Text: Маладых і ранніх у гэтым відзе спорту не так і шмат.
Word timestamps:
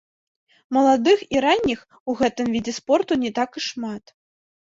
Маладых 0.75 1.19
і 1.35 1.43
ранніх 1.45 1.79
у 2.13 2.17
гэтым 2.21 2.47
відзе 2.55 2.73
спорту 2.79 3.17
не 3.25 3.31
так 3.41 3.49
і 3.61 3.63
шмат. 3.69 4.03